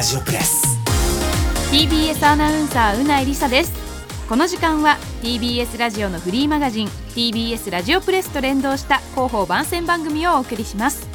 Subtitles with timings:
[0.00, 0.78] ラジオプレス。
[1.70, 3.72] TBS アナウンサーうないりさです。
[4.30, 11.06] この時間は TBS ラジオのフリーマガジン TBS ラジオプレスと連動した広報番宣番組をお送りします。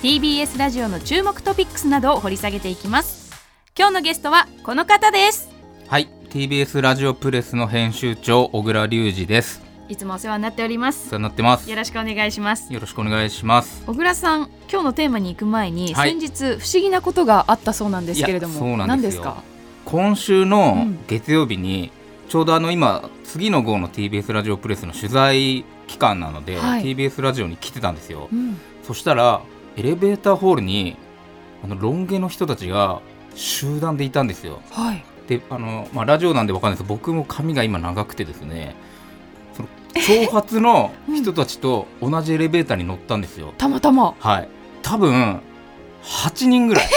[0.00, 3.32] TBS ラジオの注目トピックスなどを掘り下げていきます。
[3.76, 5.48] 今日のゲストはこの方です。
[5.88, 11.08] はい TBS ラジオプレスの編集長小倉隆二ですいつもお世話になっております。
[11.08, 11.68] お世話になってます。
[11.68, 12.72] よろしくお願いします。
[12.72, 13.84] よろしくお願いします。
[13.86, 16.10] 小倉さん今日のテーマに行く前に、はい。
[16.10, 19.42] 先日不思議なことがあったそうなんですけれどもそうなんですか？
[19.84, 21.04] 今週のうん。
[21.06, 21.90] 月曜日に
[22.30, 26.82] ちょうどあの今次の号の TBS ラジオプレスの取材期間なので、はい。
[26.82, 28.28] TBS ラジオに来てたんですよ。
[28.32, 28.58] うん。
[28.82, 29.42] そしたら
[29.76, 30.96] エレベーターホールに
[31.62, 33.02] あのロン毛の人たちが
[33.34, 34.62] 集団でいたんですよ。
[34.70, 35.04] はい。
[35.28, 36.88] であの、まあ、ラジオなんでわかんないです。
[36.88, 38.74] 僕も髪が今長くてですね
[39.94, 44.14] 長髪の人たちと同じエレベーターに乗ったんですよ、たまたま。
[44.18, 44.48] はい。
[44.82, 45.40] 多分
[46.02, 46.88] 8人ぐらい。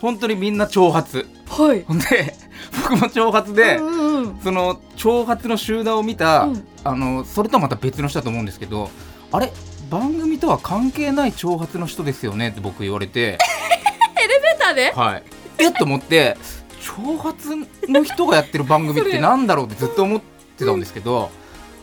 [0.00, 1.82] 本当にみんな長髪はい。
[1.82, 2.34] ほんで
[2.82, 4.40] 僕も長髪で、うんうんうん。
[4.40, 6.66] その長髪の集団を見た、うん。
[6.84, 8.90] あのそれとはまた別の人だと思うんですけど
[9.32, 9.52] あれ？
[9.90, 12.48] 番組とは関係ない長髪の人ですよね？
[12.48, 13.38] って僕言われて。
[14.16, 14.92] ベタで？
[14.92, 15.22] はい。
[15.58, 15.68] え？
[15.68, 16.36] っと思って
[16.80, 20.20] 長髪の人がやってる番組ってなんだろうってずっと思っ
[20.56, 21.30] てたんですけど、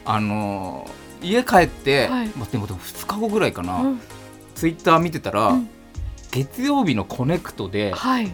[0.09, 0.89] あの
[1.22, 2.27] 家帰って、はい。
[2.30, 4.02] まあ、でもでも2日後ぐらいかな、うん。
[4.55, 5.69] ツイッター見てたら、うん。
[6.31, 8.31] 月曜日のコネクトではい。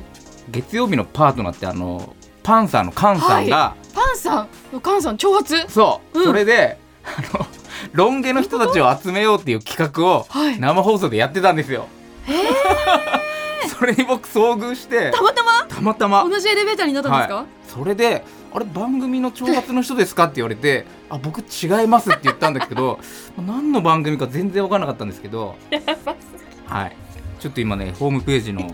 [0.49, 4.47] 月曜日のパートナーってあのパンサーのカンさんが、パンさん？
[4.73, 6.25] のカンさん長髪そう、うん。
[6.25, 7.45] それであの
[7.93, 10.59] ロン毛の人たちを集めようっていう企画をはい。
[10.59, 11.87] 生放送でやってたんですよ。
[13.79, 15.65] それに僕遭遇してたまたま？
[15.67, 16.23] たまたま。
[16.29, 18.23] 同じエレベーターになったんですか、はい、それで
[18.55, 22.99] 「あれ番組の長髪の人ですか?」って言われて「あ僕違います」って言ったんだけど
[23.37, 25.55] 何の番組か全然分からなかったんですけど
[26.67, 26.95] はい。
[27.39, 28.65] ちょっと今ねホームページのを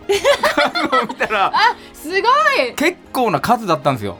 [1.07, 1.51] 見たら
[1.91, 2.22] すごい！
[2.75, 4.17] 結構な数だったんですよ。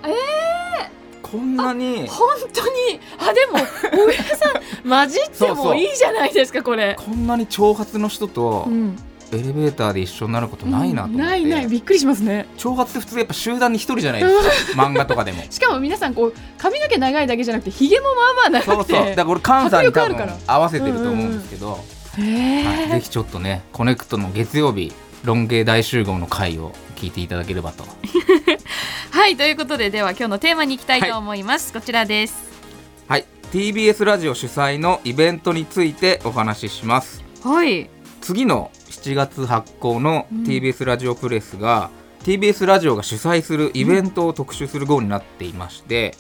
[1.22, 3.00] こんなに本当に？
[3.20, 4.50] あでも小倉さ
[4.84, 6.96] ん混じってもいいじゃないですかこれ。
[6.98, 8.98] こんなに長髪の人とうん
[9.32, 11.68] エレベーターで一緒になることないなと思って、ないない。
[11.68, 12.48] びっくりしますね。
[12.58, 15.44] 長髪って普通やっぱ集団に一人じゃないですか 漫画とかでも。
[15.50, 18.94] しかも皆さんこう髪の毛長いだけじゃなくてひげもまあまあ長くて。
[18.94, 19.10] そうそう。
[19.10, 21.84] だからこれ関西に多分合わせてると思うんですけど、
[22.18, 24.92] へはい、ぜえひちょっとねコネクトの月曜日
[25.24, 27.86] ロンゲー大集合の回を聞いていただければと。
[29.12, 32.36] はいということででは今日のテーマに行きたいと思います、こちらです。
[33.08, 33.26] はい。
[33.52, 37.24] TBS ラジオ主催のイベントについてお話しします。
[37.44, 37.90] はい。
[38.22, 40.44] 次の7月発行のうん。
[40.44, 41.90] TBS ラジオプレスが、
[42.24, 46.16] TBS ラジオが主催するイベントを特集する号になっていまして、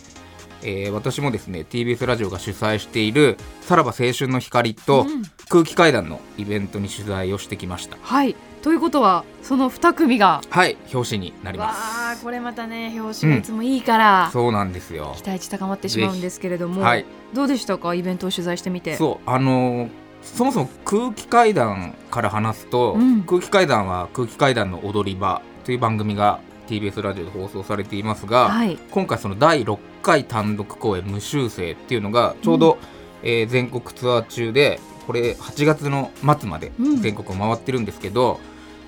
[0.63, 7.97] えー私もですね TBS ラジオが主催している「さらば青春の光」とうん空気階段のイベントに取材をしてきました。
[8.01, 8.35] はい。
[8.61, 10.41] ということはその2組が。
[10.49, 15.13] はい表紙になりまわすあこれまたね表紙がいつもいいから、そうなんですよ。
[15.17, 17.05] 期待値高まってしまうんですけれども、はい。
[17.33, 18.95] どうでしたかイベントを取材してみて。
[18.95, 19.89] そうあのー
[20.21, 23.23] そもそも空気階段から話すと、うん。
[23.23, 28.77] 空気階段は空気階段の踊り場という番組が TBS ラジオで放送されていますが、はい。
[28.91, 32.77] 今回その第6回単独公演「無修正」っていうのがちょうど、
[33.23, 37.01] えー全国ツアー中でこれ8月の末までうん。
[37.01, 38.39] 全国を回ってるんですけど、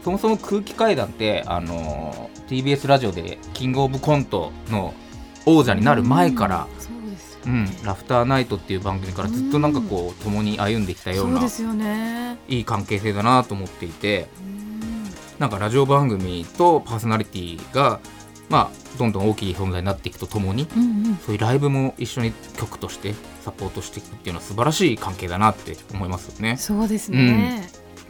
[0.04, 4.94] そもそも空気階段って、あのー TBS ラジオでキングオブコントの
[5.46, 6.82] 王者になる前から、うん。
[6.82, 6.90] そ
[7.46, 7.68] うん。
[7.84, 12.38] ラフターナイトっていう番組からずっとなんかこう共に歩んできたようなそうですよね。
[12.48, 15.04] いい関係性だなと思っていてうん。
[15.40, 18.00] なんかラジオ番組とパーソナリティが
[18.50, 21.18] まあどんどん大きい存在になっていくとともにうんうん。
[21.18, 26.58] そういうライブも一緒に曲としてサポートしていくっていうのは素晴らしい関係だなって思いますよね。
[26.58, 27.68] そうですね、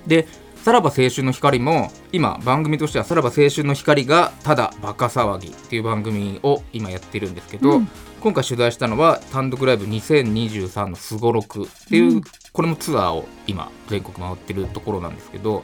[0.07, 0.27] で
[0.63, 7.87] さらば青春の光も今番組としてはさらば青春の光がただバカ騒ぎっていう番組を今やってるんですけど、うん。
[8.21, 12.21] 今回取材したのは単独ライブ2023のすごろくっていう、うん。
[12.53, 15.63] これもツアーを今全国回ってるところなんですけど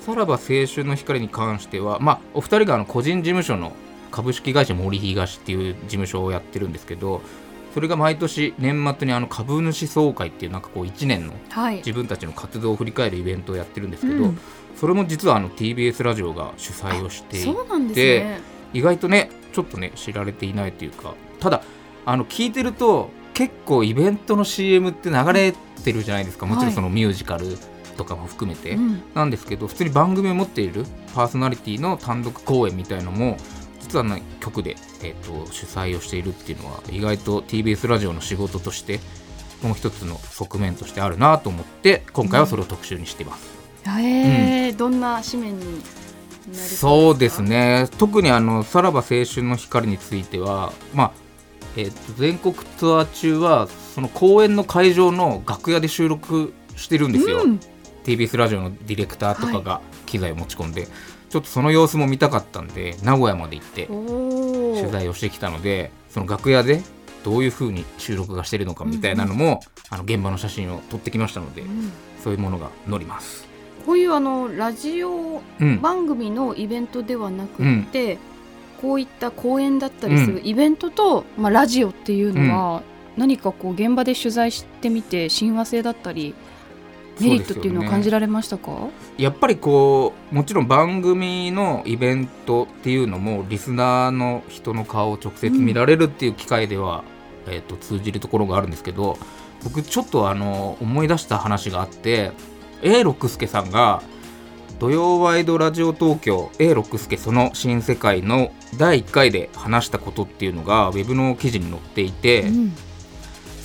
[0.00, 3.72] さらば青春の光に関してはまあお二人があの個人事務所の
[4.10, 7.22] 株式会社森東っていう事務所をやってるんですけど
[7.78, 11.76] それが毎年年末にあの株主総会っていうなんかこう1年のはい。
[11.76, 14.38] 自分たちの活動を振り返るイベントをやってるんですけど、うん。
[14.74, 18.40] それも実はあの TBS ラジオが主催をしていそうなんですね。
[18.72, 21.62] 意外とねちょっとね知られていないというかただ
[22.04, 25.52] あの聞いてると結構イベントの CM って流れ
[25.84, 26.46] てるじゃないですか。
[26.46, 27.56] もちろんそのミュージカル
[27.96, 30.84] とかも含めて、うんなんですけど普通に番組を持っている
[31.14, 33.36] パーソナリティの単独公演みたいのも
[33.80, 39.00] 実はね局で、えー、と主催をしているっていうのは意外と TBS ラジオの仕事として
[39.62, 43.58] もう一つの側面としてあるなと思って今回はそれを特集にしています。
[43.86, 45.82] へえ、どんな紙面に
[46.52, 47.48] そうですね
[47.82, 47.88] ね。
[47.98, 51.12] 特にあのさらば青春の光についてはまあ
[51.76, 57.60] えっと全国ツアー中はその公演の会場の楽屋で収録してるんですよ、うん。
[58.04, 60.88] TBS ラジオのディレクターとかが機材を持ち込んで、
[61.28, 66.82] ちょっとその様子も見たかったんで名古屋まで行って取材をしてきたのでその楽屋で
[67.24, 69.60] どういう風に収録がしてるのかみたいなのも、
[69.90, 71.92] あの現場の写真を撮ってきましたのでうん。
[72.22, 73.46] そういうものが載ります。
[73.84, 78.18] こういうあのラジオうん、番組のイベントではなくって、
[78.80, 82.82] こういった公演だったりするイベントと、まあ、ラジオっていうのは、
[83.16, 86.34] 何かこう現場で取材してみて親和性だったり
[87.20, 97.04] メリットっていうのは感じられましたか、やっぱりこうもちろん番組のイベントっていうのもリスナーの人の顔を直接見られるっていう機会では、
[97.46, 99.18] えー、と通じるところがあるんですけど
[99.64, 102.32] 僕ちょっとあの思い出した話があって
[102.82, 104.02] A 六輔さんが
[104.78, 112.42] 「土曜ワイドラジオ東京 A 六輔その新世界」の第1回で話したことっていうのがウェブの記事に載っていて。
[112.42, 112.72] うん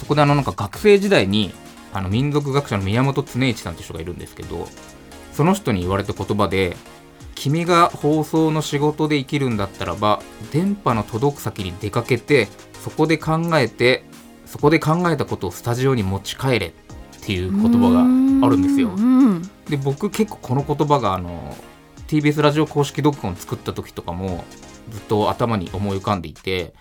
[0.04, 1.54] そこであのなんか学生時代に
[1.94, 4.68] あの民族学者の宮本恒一さんって人がいるんですけど
[5.32, 6.76] その人に言われた言葉で
[7.36, 12.48] 「君が放送の仕事で生きるんだったらば電波の届く先に出かけて
[12.84, 14.04] そこで考えて
[14.46, 16.68] そこで考えたことをスタジオに持ち帰れ」
[17.24, 18.02] っていう言葉が
[18.46, 18.90] あるんですよ。
[18.90, 21.56] うんで僕結構この言葉があの
[22.08, 24.44] TBS ラジオ公式読本を作った時とかも
[24.92, 26.74] ずっと頭に思い浮かんでいて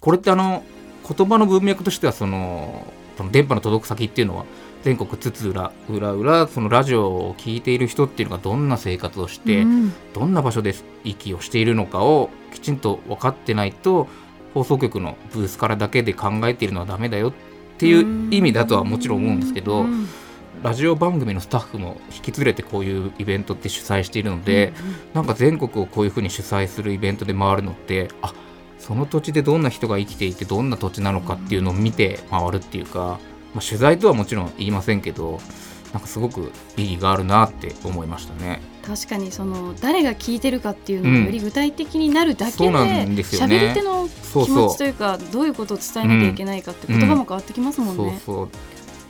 [0.00, 0.62] これってあの
[1.08, 2.86] 言葉の文脈としてはその
[3.20, 4.46] その電波の届く先っていうのは
[4.82, 9.92] 全国津々浦々裏そのラジオを聴いている人っていうのがどんな生活をして、うん。
[10.14, 10.74] どんな場所で
[11.04, 14.08] 息をしているのかをきちんと分かってないと
[14.54, 17.32] 放送局のブースからだけで考えているのはダメだよっ
[17.76, 20.08] ていう意味だとはもちろん思うんですけど、うん。
[20.62, 24.72] ラジオ番組のスタッフも引き連れてこういうイベントって主催しているので、
[25.12, 28.32] なんか全国をこういうふうに主催するイベントで回るのってあ
[28.80, 33.20] その土地でどんな人が生きていてどんな土地なのかっていうのを見て回るっていうか、
[33.54, 35.38] まあ、取材とはもちろん言いませんけど
[35.92, 38.60] なんかすごく意義があるなって思いましたね。
[38.82, 48.20] 確かにその誰が聞いてるかっていうのうんがより具体的になるだけでそうなんですよね喋り手の気持ちというかどういうことを伝えなきゃいけないかって言葉も変わってきますもんね。
[48.24, 48.48] そうそう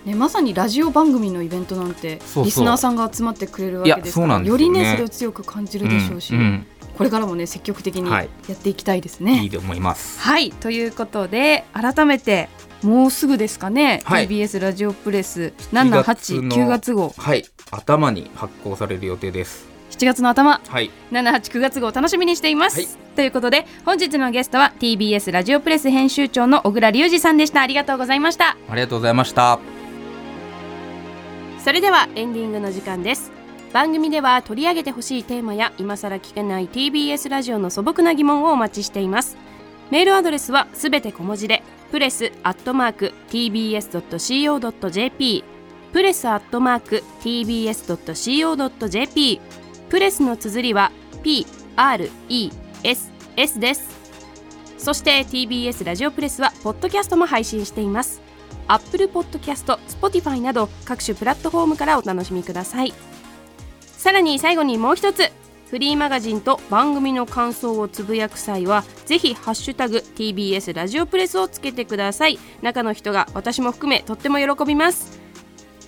[0.05, 4.49] ねまさにラジオ番組のイベントなんてリスナーさんが集まってくれるわけですからよね。
[4.49, 6.67] よりねそれを強く感じるでしょうし、うんうん。
[6.97, 9.43] これからもね積極的にはやいっていきたいですね。
[9.43, 10.21] いいと思います。
[10.21, 12.49] はいということで改めて
[12.83, 14.29] もうすぐですかね、はい。
[14.29, 17.13] TBS ラジオプレス7 789月号。
[17.17, 17.45] はい。
[17.71, 19.69] 頭に発行される予定です。
[19.91, 20.61] 7月の頭。
[20.67, 20.91] はい。
[21.13, 22.89] 789月号を楽しみにしています、はい。
[23.17, 27.61] ということで本日のゲストは TBS ラジオプレス編集長の小倉隆二さんでした。
[27.61, 28.57] ありがとうございました。
[28.69, 29.80] ありがとうございました。
[31.63, 33.31] それではエンディングの時間です。
[33.73, 39.37] 番組では取り上げてほしいテーマや今更聞けない TBS ラジオの素朴な疑問をお待ちしています。
[39.91, 44.45] メールアドレスはすべて小文字でプレスアットマーク tbs.co.jp
[45.93, 48.61] プレスアットマーク tbs.co.jp
[49.89, 50.93] プレスの綴りは
[51.23, 52.41] PRESS
[53.59, 54.01] です。
[54.79, 58.30] そして TBS ラジオプレスはポッドキャストも配信しています。
[58.69, 62.93] Apple Podcast、Spotify など各種プラットフォームからお楽しみください。
[63.83, 65.31] さらに最後にもう一つ
[65.71, 72.39] フリーマガジンと番組の感想をつぶやく際はぜひハッシュタグ TBS ラジオプレスをつけてください。
[72.63, 75.21] 中の人が私も含めとっても喜びます。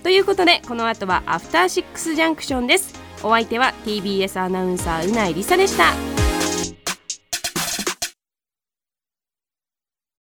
[0.03, 2.93] ということでこの後はアフターシックスジャンクションです。
[3.23, 6.12] お相手は TBS アナウンサーうないりさでした。